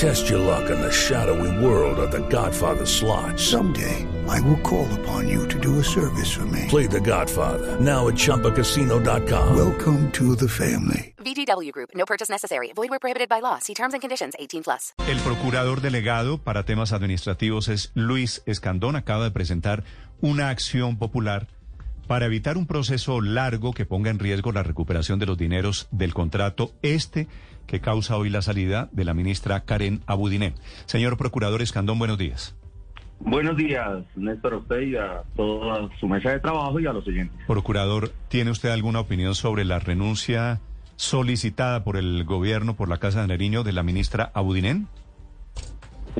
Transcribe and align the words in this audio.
Test 0.00 0.30
your 0.30 0.38
luck 0.38 0.70
in 0.70 0.80
the 0.80 0.90
shadowy 0.90 1.62
world 1.62 1.98
of 1.98 2.10
The 2.10 2.26
Godfather 2.30 2.86
slot. 2.86 3.38
Someday, 3.38 4.06
I 4.26 4.40
will 4.40 4.56
call 4.62 4.88
upon 5.00 5.28
you 5.28 5.46
to 5.48 5.60
do 5.60 5.78
a 5.78 5.84
service 5.84 6.32
for 6.32 6.46
me. 6.46 6.64
Play 6.68 6.86
The 6.86 7.00
Godfather 7.00 7.78
now 7.78 8.08
at 8.08 8.14
ChumbaCasino.com. 8.14 9.54
Welcome 9.54 10.10
to 10.12 10.34
the 10.36 10.48
family. 10.48 11.14
VGW 11.18 11.70
Group. 11.72 11.90
No 11.94 12.06
purchase 12.06 12.30
necessary. 12.30 12.72
Void 12.74 12.88
where 12.88 12.98
prohibited 12.98 13.28
by 13.28 13.40
law. 13.40 13.58
See 13.58 13.74
terms 13.74 13.92
and 13.92 14.00
conditions. 14.00 14.32
18 14.38 14.62
plus. 14.62 14.94
El 15.06 15.18
procurador 15.18 15.82
delegado 15.82 16.38
para 16.38 16.62
temas 16.62 16.94
administrativos 16.94 17.68
es 17.68 17.90
Luis 17.92 18.42
Escandón. 18.46 18.96
Acaba 18.96 19.24
de 19.24 19.32
presentar 19.32 19.84
una 20.22 20.48
acción 20.48 20.96
popular 20.96 21.46
para 22.10 22.26
evitar 22.26 22.58
un 22.58 22.66
proceso 22.66 23.20
largo 23.20 23.72
que 23.72 23.86
ponga 23.86 24.10
en 24.10 24.18
riesgo 24.18 24.50
la 24.50 24.64
recuperación 24.64 25.20
de 25.20 25.26
los 25.26 25.38
dineros 25.38 25.86
del 25.92 26.12
contrato 26.12 26.72
este 26.82 27.28
que 27.68 27.80
causa 27.80 28.16
hoy 28.16 28.30
la 28.30 28.42
salida 28.42 28.88
de 28.90 29.04
la 29.04 29.14
ministra 29.14 29.60
Karen 29.60 30.00
Abudiné. 30.08 30.54
Señor 30.86 31.16
procurador 31.16 31.62
Escandón, 31.62 32.00
buenos 32.00 32.18
días. 32.18 32.56
Buenos 33.20 33.56
días, 33.56 34.02
Néstor, 34.16 34.54
a 34.54 34.56
usted 34.56 34.80
y 34.80 34.96
a 34.96 35.22
toda 35.36 35.88
su 36.00 36.08
mesa 36.08 36.30
de 36.30 36.40
trabajo 36.40 36.80
y 36.80 36.86
a 36.86 36.92
los 36.92 37.06
oyentes. 37.06 37.46
Procurador, 37.46 38.10
¿tiene 38.26 38.50
usted 38.50 38.70
alguna 38.70 38.98
opinión 38.98 39.36
sobre 39.36 39.64
la 39.64 39.78
renuncia 39.78 40.58
solicitada 40.96 41.84
por 41.84 41.96
el 41.96 42.24
gobierno, 42.24 42.74
por 42.74 42.88
la 42.88 42.96
Casa 42.96 43.20
de 43.20 43.28
Nariño, 43.28 43.62
de 43.62 43.70
la 43.70 43.84
ministra 43.84 44.32
Abudinen? 44.34 44.88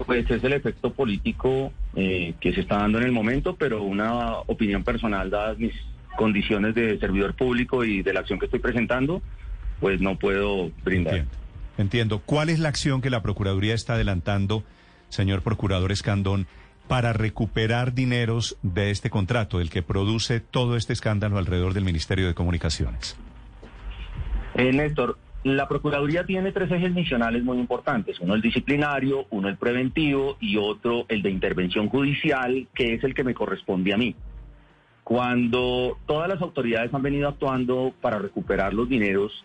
Pues 0.06 0.30
es 0.30 0.42
el 0.44 0.52
efecto 0.52 0.92
político 0.92 1.72
eh, 1.94 2.34
que 2.40 2.52
se 2.52 2.60
está 2.60 2.78
dando 2.78 2.98
en 2.98 3.04
el 3.04 3.12
momento, 3.12 3.56
pero 3.56 3.82
una 3.82 4.34
opinión 4.46 4.84
personal, 4.84 5.30
dadas 5.30 5.58
mis 5.58 5.74
condiciones 6.16 6.74
de 6.74 6.98
servidor 6.98 7.34
público 7.34 7.84
y 7.84 8.02
de 8.02 8.12
la 8.12 8.20
acción 8.20 8.38
que 8.38 8.46
estoy 8.46 8.60
presentando, 8.60 9.22
pues 9.80 10.00
no 10.00 10.18
puedo 10.18 10.70
brindar. 10.84 11.14
Entiendo. 11.14 11.40
Entiendo. 11.78 12.18
¿Cuál 12.24 12.50
es 12.50 12.58
la 12.58 12.68
acción 12.68 13.00
que 13.00 13.08
la 13.08 13.22
Procuraduría 13.22 13.74
está 13.74 13.94
adelantando, 13.94 14.64
señor 15.08 15.42
Procurador 15.42 15.92
Escandón, 15.92 16.46
para 16.88 17.12
recuperar 17.12 17.94
dineros 17.94 18.58
de 18.62 18.90
este 18.90 19.10
contrato, 19.10 19.58
del 19.58 19.70
que 19.70 19.82
produce 19.82 20.40
todo 20.40 20.76
este 20.76 20.92
escándalo 20.92 21.38
alrededor 21.38 21.72
del 21.72 21.84
Ministerio 21.84 22.26
de 22.26 22.34
Comunicaciones? 22.34 23.16
Eh, 24.54 24.72
Néstor, 24.72 25.16
la 25.42 25.66
Procuraduría 25.68 26.24
tiene 26.24 26.52
tres 26.52 26.70
ejes 26.70 26.92
misionales 26.92 27.42
muy 27.44 27.58
importantes. 27.58 28.20
Uno 28.20 28.34
el 28.34 28.42
disciplinario, 28.42 29.26
uno 29.30 29.48
el 29.48 29.56
preventivo 29.56 30.36
y 30.38 30.58
otro 30.58 31.06
el 31.08 31.22
de 31.22 31.30
intervención 31.30 31.88
judicial, 31.88 32.66
que 32.74 32.94
es 32.94 33.04
el 33.04 33.14
que 33.14 33.24
me 33.24 33.34
corresponde 33.34 33.94
a 33.94 33.96
mí. 33.96 34.14
Cuando 35.02 35.98
todas 36.06 36.28
las 36.28 36.42
autoridades 36.42 36.92
han 36.92 37.02
venido 37.02 37.28
actuando 37.28 37.94
para 38.00 38.18
recuperar 38.18 38.74
los 38.74 38.88
dineros, 38.88 39.44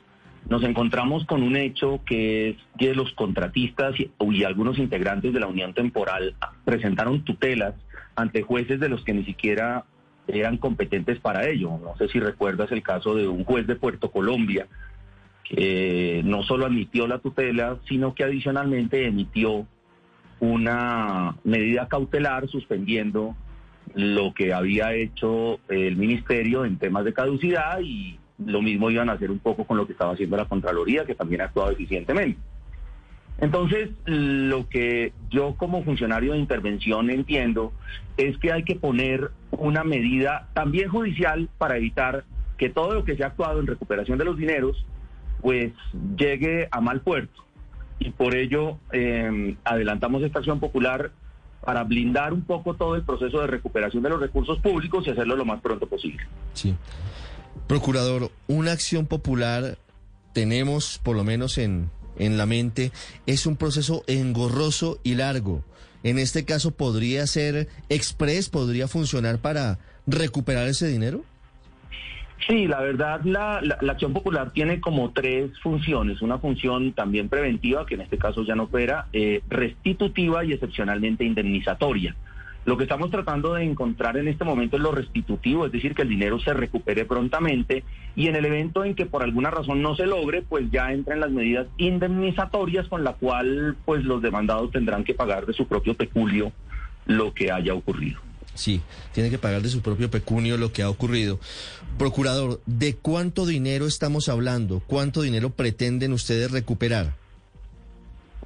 nos 0.50 0.64
encontramos 0.64 1.26
con 1.26 1.42
un 1.42 1.56
hecho 1.56 2.02
que 2.06 2.50
es 2.50 2.58
que 2.78 2.94
los 2.94 3.12
contratistas 3.14 3.96
y, 3.98 4.44
algunos 4.44 4.78
integrantes 4.78 5.34
de 5.34 5.40
la 5.40 5.48
unión 5.48 5.74
temporal 5.74 6.36
presentaron 6.66 7.24
tutelas 7.24 7.74
ante 8.16 8.44
jueces 8.44 8.80
de 8.80 8.90
los 8.90 9.04
que 9.04 9.14
ni 9.14 9.24
siquiera 9.24 9.86
eran 10.28 10.58
competentes 10.58 11.20
para 11.20 11.48
ello. 11.48 11.80
No 11.82 11.96
sé 11.98 12.10
si 12.10 12.20
recuerdas 12.20 12.72
el 12.72 12.84
caso 12.84 13.16
de 13.16 13.28
un 13.28 13.44
juez 13.44 13.66
de 13.66 13.76
Puerto 13.76 14.12
Colombia 14.12 14.68
que 15.48 16.22
no 16.26 16.44
solo 16.44 16.66
admitió 16.66 17.08
la 17.08 17.20
tutela, 17.20 17.78
sino 17.88 18.14
que 18.14 18.24
adicionalmente 18.24 19.06
emitió 19.06 19.68
una 20.40 21.36
medida 21.44 21.88
cautelar 21.88 22.48
suspendiendo 22.48 23.36
lo 23.94 24.34
que 24.34 24.54
había 24.54 24.94
hecho 24.94 25.60
el 25.70 25.96
ministerio 25.96 26.66
en 26.66 26.78
temas 26.78 27.06
de 27.06 27.14
caducidad 27.14 27.80
y 27.82 28.20
lo 28.44 28.62
mismo 28.62 28.90
iban 28.90 29.10
a 29.10 29.14
hacer 29.14 29.32
un 29.32 29.40
poco 29.40 29.66
con 29.66 29.78
lo 29.78 29.86
que 29.86 29.94
estaba 29.94 30.14
haciendo 30.14 30.36
la 30.36 30.46
Contraloría, 30.46 31.06
que 31.06 31.16
también 31.16 31.42
ha 31.42 31.46
actuado 31.46 31.72
eficientemente. 31.72 32.40
Entonces, 33.38 33.90
lo 34.06 34.68
que 34.70 35.14
yo 35.30 35.56
como 35.56 35.84
funcionario 35.84 36.34
de 36.34 36.40
intervención 36.40 37.10
entiendo 37.10 37.74
es 38.18 38.38
que 38.38 38.52
hay 38.52 38.64
que 38.64 38.76
poner 38.76 39.32
una 39.52 39.84
medida 39.84 40.50
también 40.54 40.90
judicial 40.90 41.50
para 41.58 41.78
evitar 41.78 42.24
que 42.58 42.70
todo 42.70 42.94
lo 42.94 43.04
que 43.04 43.18
se 43.18 43.24
ha 43.24 43.28
actuado 43.28 43.60
en 43.60 43.68
recuperación 43.68 44.18
de 44.18 44.26
los 44.26 44.38
dineros, 44.38 44.86
pues 45.46 45.74
llegue 46.18 46.68
a 46.72 46.82
mal 46.82 47.02
puerto. 47.02 47.46
Y 48.00 48.10
por 48.10 48.36
ello 48.36 48.80
eh, 48.92 49.56
adelantamos 49.64 50.24
esta 50.24 50.40
acción 50.40 50.60
popular 50.60 51.12
para 51.64 51.84
blindar 51.84 52.34
un 52.34 52.42
poco 52.42 52.74
todo 52.74 52.96
el 52.96 53.04
proceso 53.04 53.42
de 53.42 53.46
recuperación 53.46 54.02
de 54.02 54.10
los 54.10 54.20
recursos 54.20 54.58
públicos 54.60 55.06
y 55.06 55.12
hacerlo 55.12 55.36
lo 55.36 55.46
más 55.46 55.62
pronto 55.62 55.86
posible. 55.86 56.26
Sí. 56.54 56.74
Procurador, 57.68 58.32
una 58.48 58.72
acción 58.72 59.06
popular 59.06 59.78
tenemos, 60.34 61.00
por 61.04 61.16
lo 61.16 61.24
menos 61.24 61.60
en, 61.60 61.92
en 62.18 62.40
la 62.40 62.48
mente, 62.48 62.92
es 63.28 63.46
un 63.46 63.56
proceso 63.56 64.04
engorroso 64.08 65.00
y 65.04 65.14
largo. 65.14 65.64
En 66.02 66.18
este 66.18 66.44
caso, 66.44 66.72
¿podría 66.72 67.28
ser 67.28 67.70
express? 67.90 68.50
¿Podría 68.50 68.88
funcionar 68.88 69.38
para 69.38 69.78
recuperar 70.08 70.68
ese 70.68 70.88
dinero? 70.88 71.24
Sí, 72.48 72.68
la 72.68 72.82
verdad, 72.82 73.22
la, 73.24 73.62
la, 73.62 73.92
acción 73.92 74.14
popular 74.14 74.52
tiene 74.52 74.80
como 74.82 75.12
tres 75.12 75.58
funciones. 75.60 76.22
Una 76.22 76.38
función 76.38 76.92
también 76.94 77.30
preventiva, 77.30 77.86
que 77.86 77.96
en 77.96 78.02
este 78.02 78.18
caso 78.18 78.44
ya 78.44 78.56
no 78.56 78.64
opera, 78.64 79.08
eh, 79.14 79.42
restitutiva 79.50 80.44
y 80.44 80.54
excepcionalmente 80.54 81.24
indemnizatoria. 81.24 82.16
Lo 82.66 82.78
que 82.78 82.84
estamos 82.84 83.12
tratando 83.12 83.54
de 83.54 83.64
encontrar 83.64 84.18
en 84.18 84.28
este 84.28 84.44
momento 84.44 84.76
es 84.76 84.82
lo 84.82 84.92
restitutivo, 84.92 85.68
es 85.68 85.72
decir, 85.72 85.94
que 85.94 86.02
el 86.02 86.10
dinero 86.10 86.40
se 86.40 86.52
recupere 86.52 87.06
prontamente 87.06 87.84
y 88.16 88.28
en 88.28 88.36
el 88.36 88.46
evento 88.46 88.84
en 88.84 88.96
que 88.96 89.06
por 89.06 89.22
alguna 89.22 89.52
razón 89.52 89.84
no 89.84 89.96
se 89.96 90.08
logre, 90.08 90.42
pues 90.42 90.72
ya 90.72 90.92
entran 90.92 91.20
las 91.20 91.30
medidas 91.30 91.68
indemnizatorias 91.78 92.88
con 92.88 93.04
la 93.04 93.14
cual 93.14 93.78
pues 93.86 94.04
los 94.04 94.22
demandados 94.24 94.72
tendrán 94.72 95.04
que 95.04 95.14
pagar 95.14 95.46
de 95.46 95.54
su 95.54 95.68
propio 95.68 95.94
peculio 95.94 96.52
lo 97.06 97.36
que 97.36 97.52
haya 97.52 97.76
ocurrido. 97.76 98.25
Sí, 98.56 98.82
tiene 99.14 99.30
que 99.30 99.38
pagar 99.38 99.62
de 99.62 99.70
su 99.70 99.82
propio 99.82 100.10
pecunio 100.10 100.58
lo 100.58 100.72
que 100.72 100.82
ha 100.82 100.90
ocurrido. 100.90 101.40
Procurador, 101.98 102.62
¿de 102.66 102.96
cuánto 102.96 103.46
dinero 103.46 103.86
estamos 103.86 104.30
hablando? 104.30 104.82
¿Cuánto 104.88 105.22
dinero 105.22 105.52
pretenden 105.52 106.14
ustedes 106.14 106.52
recuperar? 106.52 107.14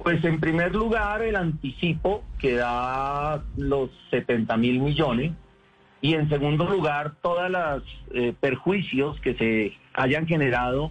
Pues 0.02 0.24
en 0.24 0.40
primer 0.40 0.74
lugar 0.74 1.22
el 1.22 1.36
anticipo 1.36 2.24
que 2.38 2.54
da 2.54 3.44
los 3.56 3.90
70 4.10 4.56
mil 4.56 4.80
millones 4.80 5.32
y 6.00 6.14
en 6.14 6.28
segundo 6.28 6.68
lugar 6.68 7.14
todos 7.22 7.50
los 7.50 7.82
eh, 8.12 8.32
perjuicios 8.40 9.20
que 9.20 9.34
se 9.34 9.72
hayan 9.94 10.26
generado 10.26 10.90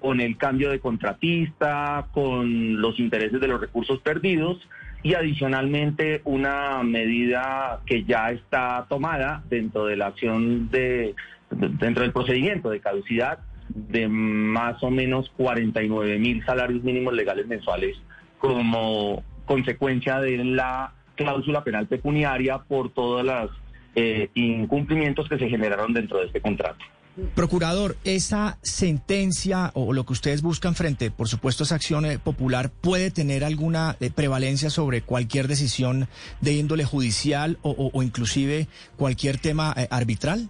con 0.00 0.20
el 0.20 0.36
cambio 0.36 0.70
de 0.70 0.80
contratista, 0.80 2.08
con 2.12 2.80
los 2.80 2.98
intereses 2.98 3.40
de 3.40 3.48
los 3.48 3.60
recursos 3.60 4.00
perdidos 4.00 4.58
y 5.02 5.14
adicionalmente 5.14 6.20
una 6.24 6.82
medida 6.82 7.80
que 7.86 8.04
ya 8.04 8.30
está 8.30 8.86
tomada 8.88 9.42
dentro 9.48 9.86
de 9.86 9.96
la 9.96 10.06
acción 10.06 10.70
de 10.70 11.14
dentro 11.50 12.02
del 12.02 12.12
procedimiento 12.12 12.70
de 12.70 12.80
caducidad 12.80 13.38
de 13.68 14.08
más 14.08 14.82
o 14.82 14.90
menos 14.90 15.30
49 15.36 16.18
mil 16.18 16.44
salarios 16.44 16.82
mínimos 16.82 17.14
legales 17.14 17.46
mensuales 17.46 17.96
como 18.38 19.22
consecuencia 19.46 20.20
de 20.20 20.44
la 20.44 20.92
cláusula 21.14 21.64
penal 21.64 21.86
pecuniaria 21.86 22.58
por 22.58 22.92
todos 22.92 23.24
los 23.24 23.50
eh, 23.94 24.30
incumplimientos 24.34 25.28
que 25.28 25.38
se 25.38 25.48
generaron 25.48 25.92
dentro 25.92 26.18
de 26.18 26.26
este 26.26 26.40
contrato. 26.40 26.84
Procurador, 27.34 27.96
esa 28.04 28.58
sentencia 28.62 29.72
o 29.74 29.92
lo 29.92 30.04
que 30.04 30.12
ustedes 30.12 30.40
buscan 30.40 30.76
frente, 30.76 31.10
por 31.10 31.26
supuesto, 31.26 31.64
esa 31.64 31.74
acción 31.74 32.06
eh, 32.06 32.18
popular, 32.18 32.70
¿puede 32.70 33.10
tener 33.10 33.42
alguna 33.42 33.96
eh, 34.00 34.10
prevalencia 34.14 34.70
sobre 34.70 35.02
cualquier 35.02 35.48
decisión 35.48 36.06
de 36.40 36.52
índole 36.52 36.84
judicial 36.84 37.58
o, 37.62 38.02
inclusive 38.02 38.68
cualquier 38.96 39.38
tema 39.38 39.74
eh, 39.76 39.88
arbitral? 39.90 40.48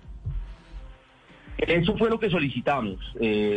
Eso 1.56 1.97
fue 1.97 2.11
lo 2.11 2.20
que 2.20 2.31
solicitamos, 2.31 2.99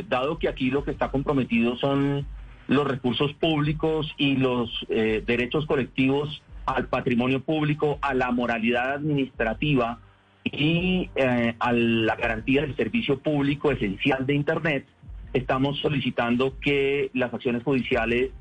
dado 0.09 0.39
que 0.39 0.47
aquí 0.47 0.71
lo 0.71 0.83
que 0.83 0.89
está 0.89 1.11
comprometido 1.11 1.77
son 1.77 2.25
los 2.67 2.87
recursos 2.87 3.31
públicos 3.33 4.11
y 4.17 4.37
los 4.37 4.71
derechos 4.89 5.67
colectivos 5.67 6.41
al 6.65 6.87
patrimonio 6.87 7.43
público, 7.43 7.99
a 8.01 8.15
la 8.15 8.31
moralidad 8.31 8.93
administrativa 8.93 9.99
y 10.43 11.09
eh, 11.15 11.55
a 11.59 11.71
la 11.71 12.15
garantía 12.15 12.61
del 12.61 12.75
servicio 12.75 13.19
público 13.19 13.71
esencial 13.71 14.25
de 14.25 14.33
Internet, 14.33 14.85
estamos 15.33 15.79
solicitando 15.79 16.57
que 16.59 17.09
las 17.13 17.33
acciones 17.33 17.63
judiciales 17.63 18.31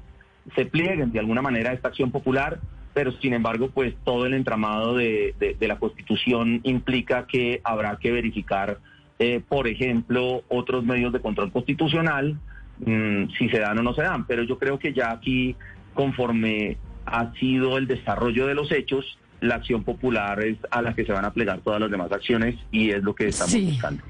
se 0.54 0.66
plieguen 0.66 1.12
de 1.12 1.18
alguna 1.18 1.42
manera 1.42 1.70
a 1.70 1.72
esta 1.74 1.88
acción 1.88 2.10
popular, 2.10 2.60
pero 2.94 3.12
sin 3.12 3.34
embargo, 3.34 3.70
pues 3.70 3.94
todo 4.04 4.26
el 4.26 4.34
entramado 4.34 4.96
de, 4.96 5.34
de, 5.38 5.68
la 5.68 5.78
Constitución 5.78 6.60
implica 6.64 7.26
que 7.26 7.60
habrá 7.62 7.96
que 7.96 8.10
verificar, 8.10 8.78
eh, 9.18 9.40
por 9.46 9.68
ejemplo, 9.68 10.42
otros 10.48 10.84
medios 10.84 11.12
de 11.12 11.20
control 11.20 11.52
constitucional 11.52 12.38
mm, 12.84 13.30
si 13.38 13.48
se 13.48 13.60
dan 13.60 13.78
o 13.78 13.82
no 13.82 13.94
se 13.94 14.02
dan. 14.02 14.26
Pero 14.26 14.42
yo 14.42 14.58
creo 14.58 14.78
que 14.78 14.92
ya 14.92 15.12
aquí, 15.12 15.54
conforme 15.94 16.78
ha 17.06 17.32
sido 17.34 17.78
el 17.78 17.86
desarrollo 17.86 18.46
de 18.46 18.54
los 18.54 18.72
hechos, 18.72 19.18
la 19.40 19.56
acción 19.56 19.84
popular 19.84 20.42
es 20.44 20.58
a 20.70 20.82
la 20.82 20.94
que 20.94 21.04
se 21.04 21.12
van 21.12 21.24
a 21.24 21.32
plegar 21.32 21.60
todas 21.60 21.80
las 21.80 21.90
demás 21.90 22.10
acciones 22.12 22.56
y 22.70 22.90
es 22.90 23.02
lo 23.02 23.14
que 23.14 23.28
estamos 23.28 23.52
Sí. 23.52 23.66
buscando. 23.72 24.02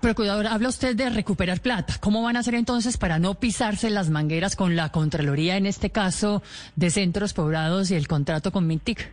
Procurador, 0.00 0.46
habla 0.46 0.68
usted 0.68 0.94
de 0.94 1.08
recuperar 1.10 1.60
plata. 1.60 1.94
¿Cómo 2.00 2.22
van 2.22 2.36
a 2.36 2.40
hacer 2.40 2.54
entonces 2.54 2.96
para 2.98 3.18
no 3.18 3.34
pisarse 3.34 3.88
las 3.90 4.10
mangueras 4.10 4.54
con 4.54 4.76
la 4.76 4.90
Contraloría, 4.92 5.56
en 5.56 5.66
este 5.66 5.90
caso, 5.90 6.42
de 6.76 6.90
centros 6.90 7.32
poblados 7.32 7.90
y 7.90 7.94
el 7.94 8.06
contrato 8.06 8.52
con 8.52 8.66
Mintic? 8.66 9.10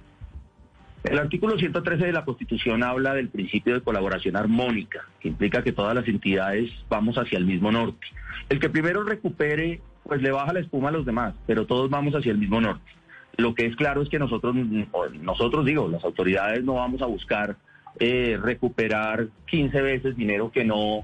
El 1.06 1.20
artículo 1.20 1.58
113 1.58 2.06
de 2.06 2.12
la 2.14 2.24
Constitución 2.26 2.84
habla 2.84 3.14
del 3.14 3.30
principio 3.30 3.74
de 3.74 3.82
colaboración 3.82 4.36
armónica, 4.36 5.00
que 5.20 5.30
implica 5.30 5.64
que 5.64 5.72
todas 5.72 5.96
las 5.96 6.08
entidades 6.08 6.70
vamos 6.90 7.16
hacia 7.18 7.38
el 7.38 7.46
mismo 7.46 7.72
norte. 7.72 8.06
El 8.50 8.60
que 8.60 8.70
primero 8.70 9.04
recupere, 9.04 9.82
pues 10.04 10.22
le 10.22 10.32
baja 10.32 10.54
la 10.54 10.60
espuma 10.60 10.90
a 10.90 10.92
los 10.94 11.06
demás, 11.06 11.34
pero 11.48 11.66
todos 11.66 11.90
vamos 11.90 12.14
hacia 12.14 12.32
el 12.32 12.38
mismo 12.38 12.62
norte. 12.62 12.84
Lo 13.38 13.56
que 13.56 13.66
es 13.66 13.76
claro 13.76 14.02
es 14.02 14.10
que 14.10 14.20
nosotros, 14.20 14.56
nosotros 15.22 15.66
digo, 15.66 15.88
las 15.88 16.04
autoridades 16.04 16.64
no 16.64 16.76
vamos 16.76 17.02
a 17.02 17.08
buscar 17.08 17.58
eh, 18.00 18.40
recuperar 18.42 19.28
15 19.48 19.82
veces 19.82 20.16
dinero 20.16 20.52
que 20.52 20.64
no 20.64 21.04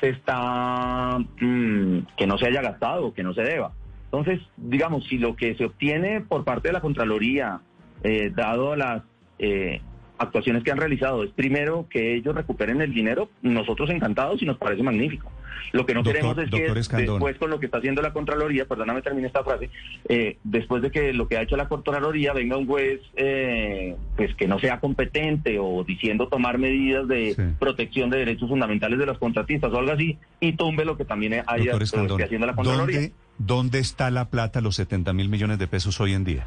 se 0.00 0.10
está, 0.10 1.18
mm, 1.18 1.98
que 2.16 2.26
no 2.26 2.38
se 2.38 2.46
haya 2.46 2.62
gastado 2.62 3.12
que 3.12 3.22
no 3.22 3.34
se 3.34 3.42
deba. 3.42 3.72
Entonces, 4.04 4.40
digamos, 4.56 5.04
si 5.06 5.18
lo 5.18 5.34
que 5.34 5.56
se 5.56 5.64
obtiene 5.64 6.20
por 6.20 6.44
parte 6.44 6.68
de 6.68 6.74
la 6.74 6.80
Contraloría, 6.80 7.60
eh, 8.02 8.30
dado 8.34 8.76
las 8.76 9.02
eh, 9.38 9.80
actuaciones 10.18 10.62
que 10.62 10.70
han 10.70 10.78
realizado, 10.78 11.24
es 11.24 11.30
primero 11.30 11.86
que 11.90 12.14
ellos 12.14 12.34
recuperen 12.34 12.80
el 12.80 12.92
dinero, 12.94 13.28
nosotros 13.42 13.90
encantados 13.90 14.40
y 14.42 14.46
nos 14.46 14.58
parece 14.58 14.82
magnífico. 14.82 15.30
Lo 15.72 15.86
que 15.86 15.94
no 15.94 16.02
Doctor- 16.02 16.12
queremos 16.34 16.38
es 16.38 16.50
que 16.50 16.78
Escandón. 16.80 17.14
después 17.16 17.36
con 17.38 17.50
lo 17.50 17.58
que 17.58 17.66
está 17.66 17.78
haciendo 17.78 18.00
la 18.02 18.12
Contraloría, 18.12 18.66
perdóname 18.66 19.02
termine 19.02 19.26
esta 19.26 19.42
frase, 19.42 19.70
eh, 20.08 20.36
después 20.44 20.82
de 20.82 20.90
que 20.90 21.12
lo 21.12 21.26
que 21.26 21.36
ha 21.36 21.42
hecho 21.42 21.56
la 21.56 21.68
Contraloría 21.68 22.32
venga 22.32 22.56
un 22.56 22.66
juez 22.66 23.00
eh, 23.16 23.96
pues 24.16 24.34
que 24.36 24.46
no 24.46 24.58
sea 24.60 24.78
competente 24.78 25.58
o 25.58 25.82
diciendo 25.84 26.28
tomar 26.28 26.58
medidas 26.58 27.08
de 27.08 27.34
Sí. 27.34 27.42
protección 27.58 28.10
de 28.10 28.18
derechos 28.18 28.48
fundamentales 28.48 28.98
de 28.98 29.06
los 29.06 29.18
contratistas 29.18 29.72
o 29.72 29.78
algo 29.78 29.92
así 29.92 30.18
y 30.40 30.52
tumbe 30.52 30.84
lo 30.84 30.96
que 30.96 31.04
también 31.04 31.42
haya 31.46 31.64
Doctor 31.64 31.82
Escandón, 31.82 32.18
que 32.18 32.24
haciendo 32.24 32.46
la 32.46 32.54
Contraloría. 32.54 32.96
¿dónde, 33.00 33.12
¿dónde 33.38 33.78
está 33.80 34.10
la 34.10 34.28
plata, 34.30 34.60
los 34.60 34.76
70 34.76 35.12
mil 35.12 35.28
millones 35.28 35.58
de 35.58 35.66
pesos 35.66 36.00
hoy 36.00 36.12
en 36.12 36.24
día? 36.24 36.46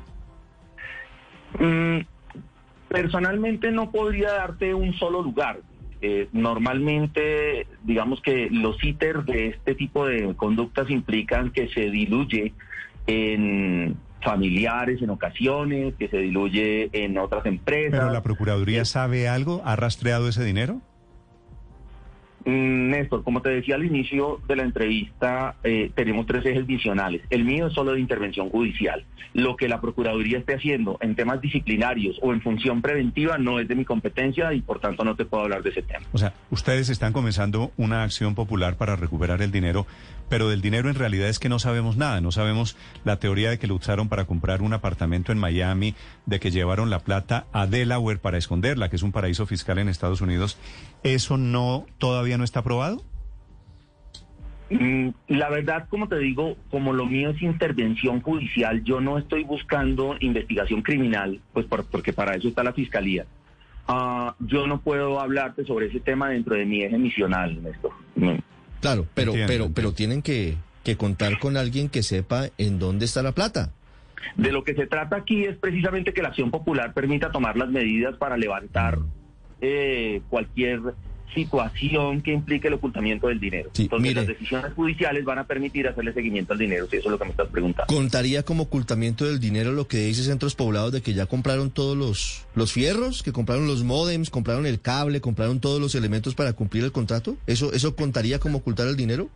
Mm, 1.60 2.00
personalmente 2.89 3.72
no 3.72 3.92
podría 3.92 4.31
darte 4.34 4.74
un 4.74 4.94
solo 4.94 5.22
lugar. 5.22 5.60
Eh, 6.01 6.28
normalmente, 6.31 7.66
digamos 7.84 8.22
que 8.22 8.50
los 8.51 8.81
ítems 8.84 9.25
de 9.25 9.48
este 9.48 9.74
tipo 9.74 10.06
de 10.06 10.36
conductas 10.36 10.89
implican 10.89 11.51
que 11.51 11.69
se 11.69 11.89
diluye 11.89 12.54
en 13.07 13.98
familiares 14.22 15.01
en 15.01 15.10
ocasiones, 15.10 15.95
que 15.95 16.07
se 16.10 16.18
diluye 16.18 16.89
en 16.94 17.18
otras 17.18 17.45
empresas. 17.45 18.00
¿Pero 18.00 18.12
la 18.12 18.22
Procuraduría 18.24 18.86
sabe 18.86 19.28
algo? 19.28 19.62
¿Ha 19.66 19.75
rastreado 19.75 20.28
ese 20.28 20.44
dinero? 20.44 20.81
Mm, 22.48 22.92
Néstor, 22.92 23.26
como 23.26 23.42
te 23.42 23.50
decía 23.50 23.76
al 23.76 23.84
inicio 23.84 24.40
de 24.48 24.56
la 24.56 24.64
entrevista, 24.64 25.56
eh, 25.66 25.92
tenemos 25.94 26.26
tres 26.26 26.46
ejes 26.46 26.66
visionales. 26.66 27.22
El 27.30 27.44
mío 27.44 27.68
es 27.68 27.74
solo 27.74 27.92
de 27.92 28.00
intervención 28.00 28.50
judicial. 28.50 29.04
Lo 29.34 29.58
que 29.58 29.68
la 29.68 29.82
Procuraduría 29.82 30.38
esté 30.38 30.56
haciendo 30.56 30.98
en 31.02 31.14
temas 31.16 31.42
disciplinarios 31.42 32.18
o 32.22 32.32
en 32.32 32.42
función 32.42 32.82
preventiva 32.82 33.38
no 33.38 33.60
es 33.60 33.68
de 33.68 33.76
mi 33.76 33.84
competencia 33.84 34.54
y 34.54 34.62
por 34.62 34.80
tanto 34.80 35.04
no 35.04 35.18
te 35.18 35.26
puedo 35.26 35.44
hablar 35.44 35.62
de 35.62 35.72
ese 35.72 35.82
tema. 35.82 36.06
O 36.14 36.18
sea, 36.18 36.34
ustedes 36.50 36.88
están 36.88 37.12
comenzando 37.12 37.74
una 37.76 38.04
acción 38.04 38.34
popular 38.34 38.78
para 38.78 38.96
recuperar 38.96 39.42
el 39.42 39.52
dinero, 39.52 39.86
pero 40.30 40.48
del 40.48 40.62
dinero 40.62 40.90
en 40.90 40.96
realidad 40.96 41.28
es 41.28 41.40
que 41.40 41.50
no 41.50 41.60
sabemos 41.60 41.98
nada. 41.98 42.22
No 42.22 42.32
sabemos 42.32 42.78
la 43.04 43.20
teoría 43.20 43.50
de 43.50 43.60
que 43.60 43.68
lo 43.68 43.76
usaron 43.76 44.08
para 44.08 44.24
comprar 44.24 44.62
un 44.62 44.72
apartamento 44.72 45.34
en 45.34 45.38
Miami, 45.38 45.96
de 46.26 46.40
que 46.40 46.52
llevaron 46.52 46.90
la 46.90 47.00
plata 47.00 47.46
a 47.52 47.68
Delaware 47.68 48.20
para 48.20 48.38
esconderla, 48.38 48.90
que 48.90 48.96
es 48.96 49.04
un 49.04 49.12
paraíso 49.12 49.46
fiscal 49.46 49.80
en 49.80 49.90
Estados 49.90 50.22
Unidos. 50.22 50.58
¿Eso 51.04 51.38
no 51.38 51.86
todavía 51.98 52.37
no 52.38 52.44
está 52.44 52.60
aprobado? 52.60 53.01
Mm, 54.69 55.10
La 55.30 55.50
verdad, 55.50 55.88
como 55.89 56.07
te 56.10 56.18
digo, 56.19 56.57
como 56.69 56.92
lo 56.94 57.06
mío 57.06 57.30
es 57.30 57.42
intervención 57.42 58.22
judicial, 58.22 58.84
yo 58.84 59.00
no 59.00 59.18
estoy 59.18 59.44
buscando 59.44 60.16
investigación 60.19 60.81
criminal, 60.81 61.39
pues 61.54 61.66
por- 61.66 61.86
porque 61.86 62.12
para 62.13 62.36
eso 62.36 62.48
está 62.50 62.63
la 62.63 62.74
fiscalía. 62.74 63.25
Ah, 63.88 64.36
yo 64.39 64.68
no 64.68 64.81
puedo 64.81 65.22
hablarte 65.22 65.63
sobre 65.66 65.88
ese 65.88 66.01
tema 66.01 66.30
dentro 66.30 66.56
de 66.56 66.66
mi 66.66 66.84
eje 66.84 66.98
misional, 66.98 67.63
Néstor. 67.63 67.92
Mm. 68.16 68.36
Claro, 68.81 69.07
pero, 69.13 69.31
Entiendo, 69.31 69.48
pero, 69.48 69.63
entiendo. 69.66 69.74
pero 69.74 69.92
tienen 69.94 70.22
que, 70.22 70.56
que 70.84 70.98
contar 70.98 71.39
con 71.39 71.56
alguien 71.56 71.88
que 71.88 72.04
sepa 72.04 72.48
en 72.57 72.78
dónde 72.80 73.06
está 73.06 73.24
la 73.24 73.31
plata. 73.31 73.72
De 74.36 74.51
lo 74.51 74.66
que 74.66 74.74
se 74.74 74.88
trata 74.88 75.16
aquí 75.16 75.45
es 75.45 75.56
precisamente 75.56 76.12
que 76.12 76.22
la 76.22 76.30
acción 76.30 76.51
popular 76.51 76.94
permita 76.94 77.31
tomar 77.31 77.56
las 77.56 77.69
medidas 77.69 78.18
para 78.18 78.36
levantar 78.36 79.00
eh, 79.62 80.22
cualquier 80.30 80.81
situación 81.33 82.21
que 82.21 82.31
implique 82.31 82.68
el 82.68 82.75
ocultamiento 82.75 83.27
del 83.27 83.39
dinero. 83.39 83.69
Sí, 83.74 83.83
Entonces 83.83 84.03
mire. 84.09 84.21
las 84.21 84.27
decisiones 84.27 84.74
judiciales 84.74 85.24
van 85.24 85.39
a 85.39 85.44
permitir 85.45 85.88
hacerle 85.88 86.13
seguimiento 86.13 86.53
al 86.53 86.59
dinero, 86.59 86.88
si 86.89 86.97
eso 86.97 87.07
es 87.07 87.12
lo 87.12 87.19
que 87.19 87.25
me 87.25 87.31
estás 87.31 87.47
preguntando. 87.50 87.94
¿Contaría 87.94 88.44
como 88.44 88.63
ocultamiento 88.63 89.25
del 89.25 89.39
dinero 89.39 89.71
lo 89.71 89.88
que 89.88 89.97
dice 89.97 90.24
Centros 90.24 90.56
Poblados 90.56 90.91
de 90.91 91.01
que 91.01 91.13
ya 91.13 91.25
compraron 91.25 91.71
todos 91.71 91.97
los, 91.97 92.45
los 92.56 92.71
fierros, 92.71 93.24
que 93.24 93.31
compraron 93.31 93.68
los 93.68 93.83
módems, 93.83 94.29
compraron 94.29 94.65
el 94.65 94.81
cable, 94.81 95.21
compraron 95.21 95.59
todos 95.59 95.79
los 95.81 95.95
elementos 95.95 96.35
para 96.35 96.53
cumplir 96.53 96.83
el 96.83 96.91
contrato? 96.91 97.38
¿Eso, 97.45 97.74
eso 97.74 97.95
contaría 97.95 98.39
como 98.39 98.59
ocultar 98.59 98.88
el 98.88 98.95
dinero? 98.95 99.29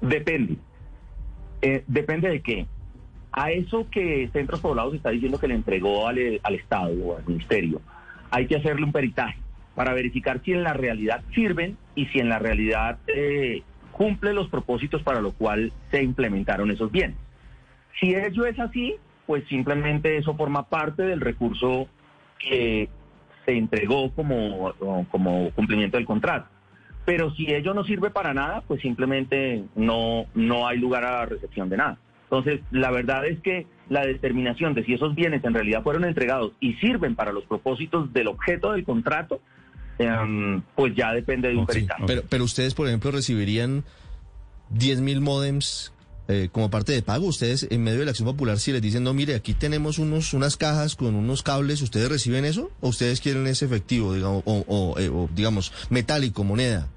Depende. 0.00 0.56
Eh, 1.62 1.84
depende 1.86 2.28
de 2.28 2.40
qué. 2.42 2.66
A 3.32 3.50
eso 3.50 3.86
que 3.90 4.28
Centros 4.32 4.60
Poblados 4.60 4.94
está 4.94 5.10
diciendo 5.10 5.38
que 5.38 5.48
le 5.48 5.54
entregó 5.54 6.06
al, 6.06 6.40
al 6.42 6.54
Estado 6.54 6.92
o 7.02 7.16
al 7.16 7.24
Ministerio, 7.26 7.80
hay 8.30 8.46
que 8.46 8.56
hacerle 8.56 8.84
un 8.84 8.92
peritaje 8.92 9.38
para 9.74 9.94
verificar 9.94 10.40
si 10.44 10.52
en 10.52 10.62
la 10.62 10.72
realidad 10.72 11.22
sirven 11.34 11.76
y 11.94 12.06
si 12.06 12.18
en 12.18 12.28
la 12.28 12.38
realidad 12.38 12.98
eh, 13.06 13.62
cumple 13.90 14.32
los 14.32 14.48
propósitos 14.48 15.02
para 15.02 15.20
lo 15.20 15.32
cual 15.32 15.72
se 15.90 16.02
implementaron 16.02 16.70
esos 16.70 16.90
bienes. 16.90 17.16
Si 18.00 18.14
ello 18.14 18.46
es 18.46 18.58
así, 18.58 18.96
pues 19.26 19.44
simplemente 19.48 20.16
eso 20.16 20.34
forma 20.36 20.68
parte 20.68 21.02
del 21.02 21.20
recurso 21.20 21.88
que 22.38 22.88
se 23.44 23.56
entregó 23.56 24.10
como, 24.12 24.72
como 25.10 25.50
cumplimiento 25.52 25.96
del 25.96 26.06
contrato. 26.06 26.48
Pero 27.04 27.32
si 27.34 27.52
ello 27.52 27.74
no 27.74 27.84
sirve 27.84 28.10
para 28.10 28.32
nada, 28.32 28.62
pues 28.66 28.80
simplemente 28.80 29.64
no, 29.74 30.26
no 30.34 30.68
hay 30.68 30.78
lugar 30.78 31.04
a 31.04 31.12
la 31.12 31.26
recepción 31.26 31.68
de 31.68 31.76
nada. 31.76 31.98
Entonces, 32.24 32.60
la 32.70 32.90
verdad 32.90 33.26
es 33.26 33.40
que 33.40 33.66
la 33.88 34.06
determinación 34.06 34.72
de 34.74 34.84
si 34.84 34.94
esos 34.94 35.14
bienes 35.14 35.44
en 35.44 35.52
realidad 35.52 35.82
fueron 35.82 36.04
entregados 36.04 36.52
y 36.60 36.74
sirven 36.74 37.14
para 37.14 37.32
los 37.32 37.44
propósitos 37.44 38.12
del 38.12 38.28
objeto 38.28 38.72
del 38.72 38.84
contrato, 38.84 39.40
em, 40.02 40.62
pues 40.74 40.94
ya 40.94 41.12
depende 41.12 41.48
de 41.48 41.56
un 41.56 41.66
peritaje. 41.66 42.04
Pero, 42.06 42.22
pero 42.28 42.44
ustedes, 42.44 42.74
por 42.74 42.86
ejemplo, 42.86 43.10
recibirían 43.10 43.84
10 44.70 45.00
mil 45.00 45.20
módems 45.20 45.92
eh, 46.28 46.48
como 46.52 46.70
parte 46.70 46.92
de 46.92 47.02
pago. 47.02 47.26
Ustedes, 47.26 47.66
en 47.70 47.82
medio 47.82 47.98
de 47.98 48.04
la 48.04 48.10
acción 48.12 48.26
popular, 48.26 48.58
si 48.58 48.72
les 48.72 48.80
dicen, 48.80 49.02
no, 49.02 49.12
mire, 49.12 49.34
aquí 49.34 49.54
tenemos 49.54 49.98
unos, 49.98 50.32
unas 50.34 50.56
cajas 50.56 50.94
con 50.96 51.14
unos 51.14 51.42
cables, 51.42 51.82
¿ustedes 51.82 52.08
reciben 52.08 52.44
eso? 52.44 52.70
¿O 52.80 52.88
ustedes 52.88 53.20
quieren 53.20 53.46
ese 53.46 53.64
efectivo, 53.64 54.14
digamos, 54.14 54.42
o, 54.46 54.64
o, 54.66 54.98
eh, 54.98 55.08
o, 55.08 55.28
digamos, 55.34 55.72
metálico, 55.90 56.44
moneda? 56.44 56.88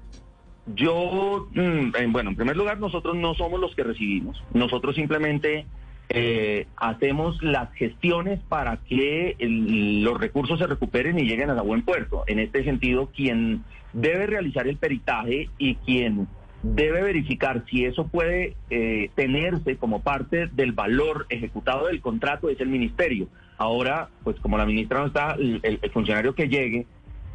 Yo, 0.74 1.48
mm, 1.52 1.94
eh, 1.96 2.06
bueno, 2.08 2.30
en 2.30 2.36
primer 2.36 2.56
lugar, 2.56 2.78
nosotros 2.78 3.16
no 3.16 3.34
somos 3.34 3.60
los 3.60 3.74
que 3.74 3.82
recibimos. 3.82 4.42
Nosotros 4.54 4.94
simplemente 4.94 5.66
eh, 6.08 6.66
hacemos 6.76 7.42
las 7.42 7.72
gestiones 7.74 8.40
para 8.48 8.76
que 8.78 9.34
el- 9.38 10.02
los 10.02 10.20
recursos 10.20 10.58
se 10.58 10.66
recuperen 10.66 11.18
y 11.18 11.24
lleguen 11.24 11.50
a 11.50 11.60
buen 11.62 11.82
puerto. 11.82 12.24
En 12.26 12.38
este 12.38 12.62
sentido, 12.64 13.10
quien 13.14 13.64
debe 13.92 14.26
realizar 14.26 14.68
el 14.68 14.76
peritaje 14.76 15.48
y 15.58 15.74
quien 15.76 16.28
debe 16.62 17.02
verificar 17.02 17.64
si 17.70 17.84
eso 17.84 18.08
puede 18.08 18.56
eh, 18.70 19.10
tenerse 19.14 19.76
como 19.76 20.02
parte 20.02 20.48
del 20.52 20.72
valor 20.72 21.26
ejecutado 21.28 21.86
del 21.86 22.00
contrato 22.00 22.50
es 22.50 22.60
el 22.60 22.68
ministerio. 22.68 23.28
Ahora, 23.58 24.08
pues 24.24 24.38
como 24.40 24.58
la 24.58 24.66
ministra 24.66 25.00
no 25.00 25.06
está, 25.06 25.34
el- 25.38 25.60
el 25.62 25.90
funcionario 25.90 26.34
que 26.34 26.48
llegue 26.48 26.86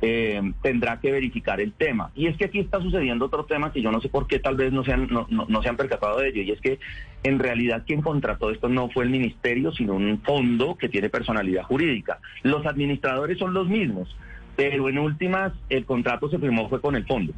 eh, 0.02 0.42
tendrá 0.64 1.00
que 1.00 1.12
verificar 1.12 1.62
el 1.62 1.74
tema. 1.74 2.12
Y 2.16 2.28
es 2.28 2.36
que 2.38 2.46
aquí 2.46 2.60
está 2.60 2.82
sucediendo 2.82 3.26
otro 3.26 3.46
tema 3.46 3.72
que 3.72 3.82
yo 3.82 3.92
no 3.92 4.02
sé 4.02 4.10
por 4.10 4.28
qué 4.28 4.40
tal 4.40 4.56
vez 4.56 4.74
no 4.74 4.84
se 4.84 4.94
han, 4.94 5.08
no, 5.08 5.28
no- 5.30 5.46
no 5.48 5.62
se 5.62 5.70
han 5.70 5.78
percatado 5.78 6.20
de 6.20 6.30
ello, 6.30 6.42
y 6.42 6.52
es 6.52 6.60
que 6.62 6.80
en 7.24 7.38
realidad 7.40 7.84
quien 7.86 8.02
contrató 8.02 8.50
esto 8.52 8.68
no 8.68 8.90
fue 8.90 9.04
el 9.04 9.10
ministerio, 9.12 9.72
sino 9.72 9.94
un 9.94 10.22
fondo 10.24 10.76
que 10.76 10.90
tiene 10.90 11.10
personalidad 11.10 11.64
jurídica. 11.64 12.20
Los 12.44 12.66
administradores 12.66 13.38
son 13.38 13.54
los 13.54 13.68
mismos, 13.68 14.16
pero 14.56 14.90
en 14.90 14.98
últimas 14.98 15.54
el 15.70 15.86
contrato 15.86 16.30
se 16.30 16.40
firmó 16.40 16.68
fue 16.68 16.82
con 16.82 16.96
el 16.96 17.06
fondo. 17.06 17.34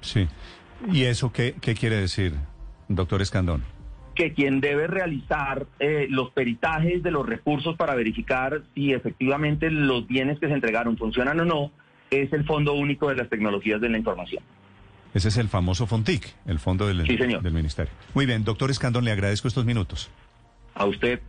Sí. 0.00 0.26
¿Y 0.90 1.04
eso 1.04 1.32
qué, 1.32 1.54
qué 1.60 1.74
quiere 1.74 1.96
decir, 1.96 2.34
doctor 2.88 3.22
Escandón? 3.22 3.62
Que 4.14 4.32
quien 4.32 4.60
debe 4.60 4.86
realizar 4.86 5.66
eh, 5.78 6.06
los 6.10 6.30
peritajes 6.30 7.02
de 7.02 7.10
los 7.10 7.26
recursos 7.26 7.76
para 7.76 7.94
verificar 7.94 8.62
si 8.74 8.92
efectivamente 8.92 9.70
los 9.70 10.06
bienes 10.06 10.38
que 10.38 10.48
se 10.48 10.54
entregaron 10.54 10.96
funcionan 10.96 11.40
o 11.40 11.44
no 11.44 11.70
es 12.10 12.32
el 12.32 12.44
Fondo 12.44 12.74
Único 12.74 13.08
de 13.08 13.16
las 13.16 13.28
Tecnologías 13.30 13.80
de 13.80 13.88
la 13.88 13.98
Información. 13.98 14.42
Ese 15.14 15.28
es 15.28 15.36
el 15.36 15.48
famoso 15.48 15.86
FONTIC, 15.86 16.34
el 16.46 16.58
fondo 16.58 16.86
del, 16.86 17.06
Sí, 17.06 17.16
señor. 17.18 17.42
del 17.42 17.52
ministerio. 17.52 17.92
Muy 18.14 18.24
bien, 18.26 18.44
doctor 18.44 18.70
Escandón, 18.70 19.04
le 19.04 19.12
agradezco 19.12 19.48
estos 19.48 19.64
minutos. 19.64 20.10
A 20.74 20.84
usted, 20.86 21.20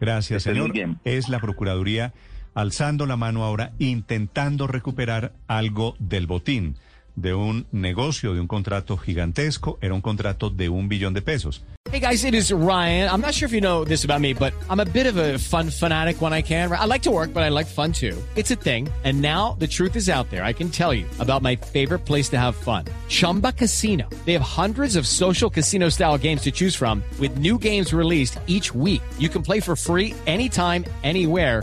Gracias, 0.00 0.38
esté 0.46 0.50
señor. 0.54 0.72
bien. 0.72 0.98
Es 1.04 1.28
la 1.28 1.40
Procuraduría 1.40 2.12
alzando 2.54 3.06
la 3.06 3.16
mano 3.16 3.44
ahora, 3.44 3.72
intentando 3.78 4.66
recuperar 4.66 5.32
algo 5.46 5.94
del 5.98 6.26
botín, 6.26 6.76
de 7.16 7.34
un 7.34 7.66
negocio, 7.72 8.34
de 8.34 8.40
un 8.40 8.46
contrato 8.46 8.96
gigantesco. 8.96 9.78
Era 9.80 9.94
un 9.94 10.00
contrato 10.00 10.50
de 10.50 10.68
un 10.68 10.88
billón 10.88 11.14
de 11.14 11.22
pesos. 11.22 11.62
Hey 11.92 12.00
guys, 12.00 12.24
it 12.24 12.34
is 12.34 12.52
Ryan. 12.52 13.08
I'm 13.08 13.20
not 13.20 13.32
sure 13.32 13.46
if 13.46 13.52
you 13.52 13.60
know 13.60 13.84
this 13.84 14.04
about 14.04 14.20
me, 14.20 14.34
but 14.34 14.52
I'm 14.68 14.80
a 14.80 14.84
bit 14.84 15.06
of 15.06 15.16
a 15.16 15.38
fun 15.38 15.70
fanatic 15.70 16.20
when 16.20 16.32
I 16.32 16.42
can. 16.42 16.70
I 16.72 16.84
like 16.84 17.02
to 17.02 17.12
work, 17.12 17.32
but 17.32 17.44
I 17.44 17.48
like 17.48 17.68
fun 17.68 17.92
too. 17.92 18.20
It's 18.34 18.50
a 18.50 18.56
thing. 18.56 18.88
And 19.04 19.22
now 19.22 19.56
the 19.60 19.68
truth 19.68 19.94
is 19.94 20.08
out 20.08 20.28
there. 20.28 20.42
I 20.42 20.52
can 20.52 20.68
tell 20.68 20.92
you 20.92 21.06
about 21.20 21.42
my 21.42 21.54
favorite 21.54 22.00
place 22.00 22.28
to 22.30 22.38
have 22.38 22.56
fun. 22.56 22.86
Chumba 23.08 23.52
Casino. 23.52 24.08
They 24.24 24.32
have 24.32 24.42
hundreds 24.42 24.96
of 24.96 25.06
social 25.06 25.48
casino 25.48 25.88
style 25.88 26.18
games 26.18 26.42
to 26.42 26.50
choose 26.50 26.74
from 26.74 27.04
with 27.20 27.38
new 27.38 27.56
games 27.56 27.94
released 27.94 28.40
each 28.48 28.74
week. 28.74 29.02
You 29.16 29.28
can 29.28 29.42
play 29.42 29.60
for 29.60 29.76
free 29.76 30.12
anytime, 30.26 30.84
anywhere. 31.04 31.62